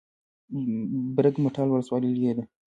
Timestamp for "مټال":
1.43-1.67